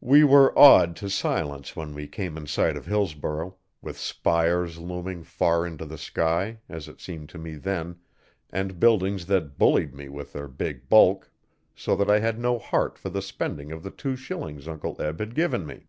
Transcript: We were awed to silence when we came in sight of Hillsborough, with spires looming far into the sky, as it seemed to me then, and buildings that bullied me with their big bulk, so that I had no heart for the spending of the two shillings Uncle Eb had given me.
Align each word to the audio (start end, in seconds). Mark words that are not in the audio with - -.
We 0.00 0.24
were 0.24 0.58
awed 0.58 0.96
to 0.96 1.10
silence 1.10 1.76
when 1.76 1.92
we 1.92 2.08
came 2.08 2.38
in 2.38 2.46
sight 2.46 2.74
of 2.74 2.86
Hillsborough, 2.86 3.54
with 3.82 3.98
spires 3.98 4.78
looming 4.78 5.22
far 5.24 5.66
into 5.66 5.84
the 5.84 5.98
sky, 5.98 6.60
as 6.70 6.88
it 6.88 7.00
seemed 7.02 7.28
to 7.28 7.38
me 7.38 7.56
then, 7.56 7.98
and 8.48 8.80
buildings 8.80 9.26
that 9.26 9.58
bullied 9.58 9.92
me 9.94 10.08
with 10.08 10.32
their 10.32 10.48
big 10.48 10.88
bulk, 10.88 11.30
so 11.76 11.94
that 11.96 12.08
I 12.08 12.18
had 12.20 12.38
no 12.38 12.58
heart 12.58 12.96
for 12.96 13.10
the 13.10 13.20
spending 13.20 13.70
of 13.72 13.82
the 13.82 13.90
two 13.90 14.16
shillings 14.16 14.66
Uncle 14.66 14.96
Eb 14.98 15.18
had 15.20 15.34
given 15.34 15.66
me. 15.66 15.88